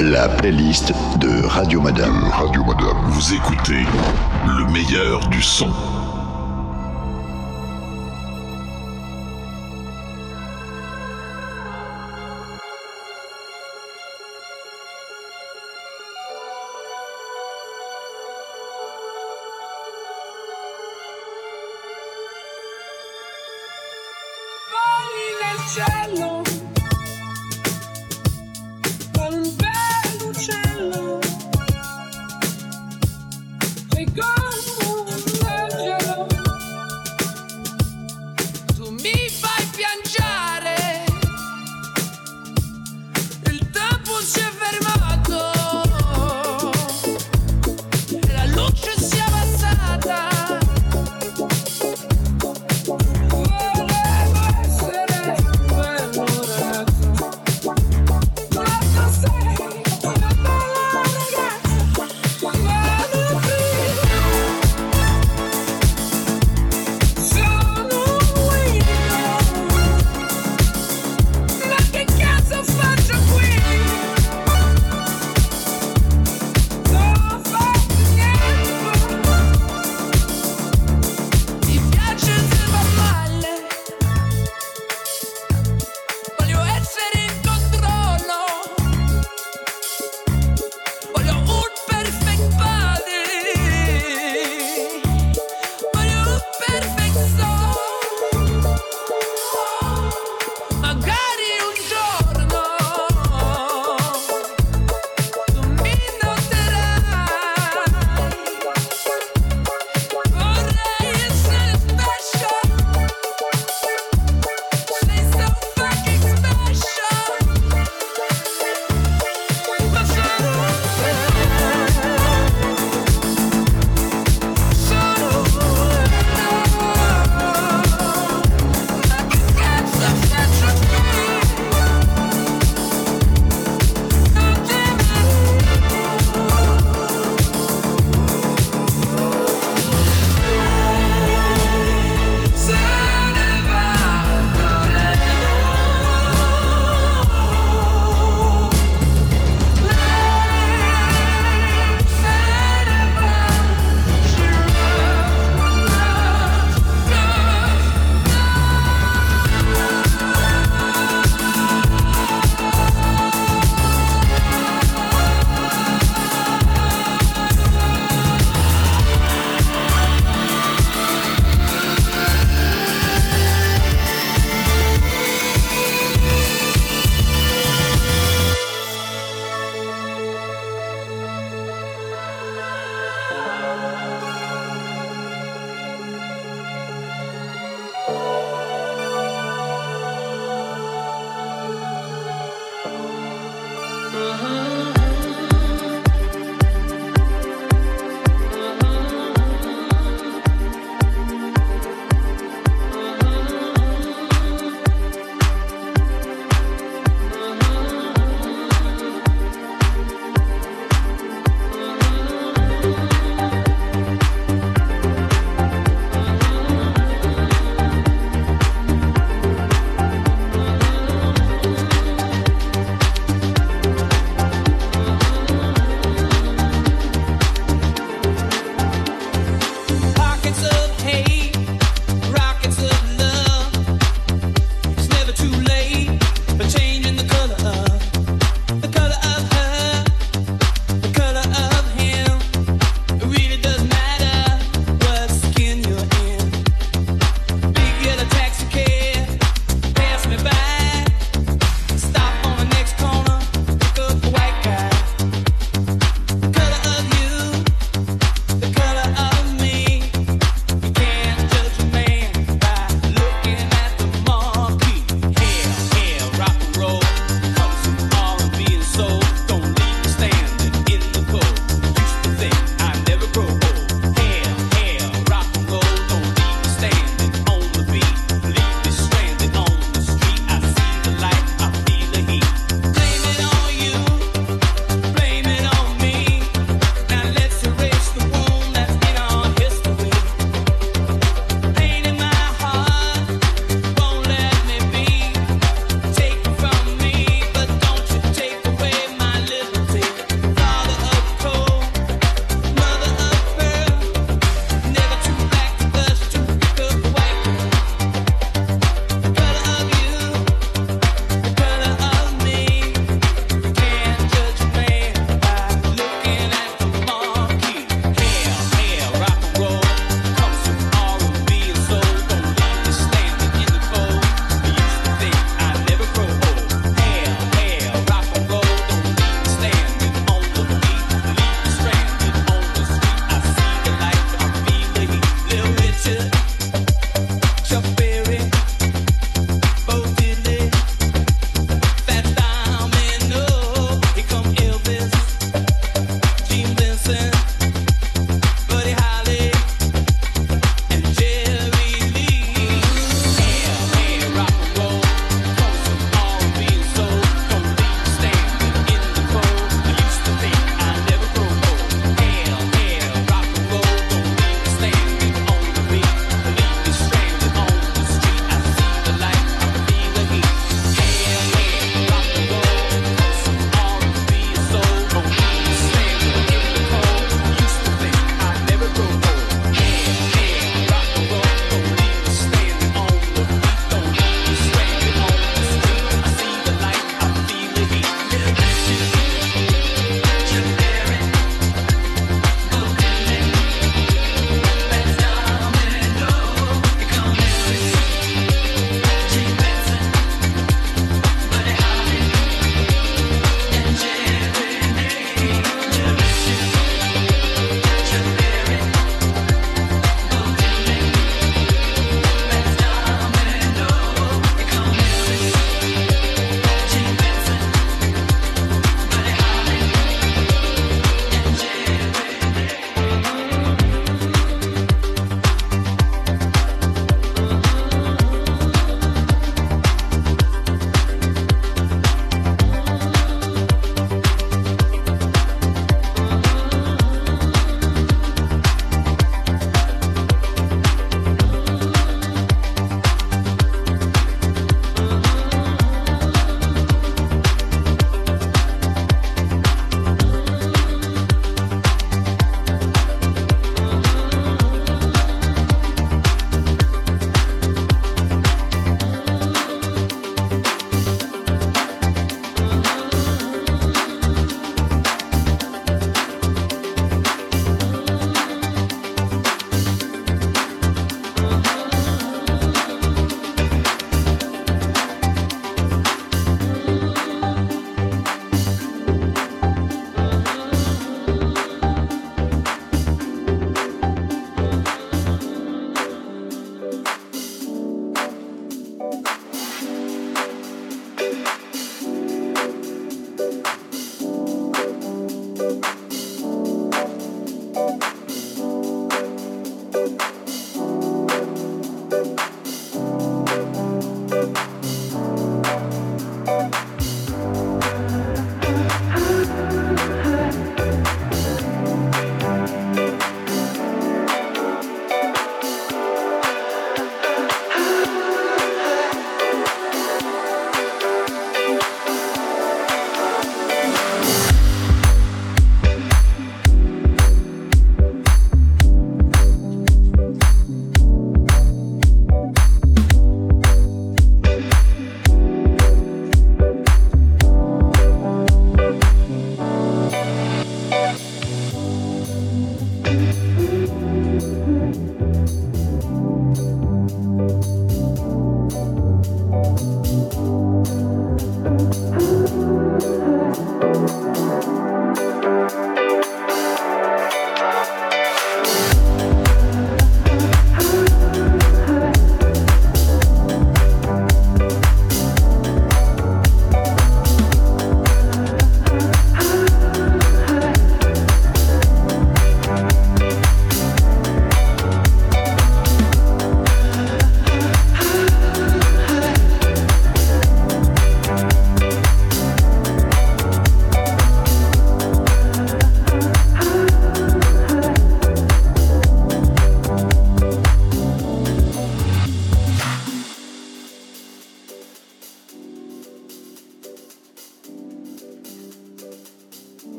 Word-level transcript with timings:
La 0.00 0.28
playlist 0.28 0.92
de 1.18 1.44
Radio 1.46 1.80
Madame. 1.80 2.22
Radio 2.30 2.62
Madame. 2.62 3.10
Vous 3.10 3.34
écoutez 3.34 3.84
le 4.46 4.64
meilleur 4.70 5.28
du 5.28 5.42
son. 5.42 5.68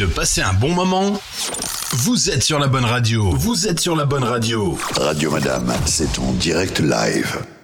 De 0.00 0.06
passer 0.06 0.40
un 0.40 0.54
bon 0.54 0.70
moment 0.70 1.20
Vous 1.92 2.30
êtes 2.30 2.42
sur 2.42 2.58
la 2.58 2.68
bonne 2.68 2.86
radio. 2.86 3.30
Vous 3.32 3.68
êtes 3.68 3.80
sur 3.80 3.94
la 3.94 4.06
bonne 4.06 4.24
radio. 4.24 4.78
Radio 4.96 5.30
Madame, 5.30 5.74
c'est 5.84 6.14
ton 6.14 6.32
direct 6.32 6.78
live. 6.80 7.59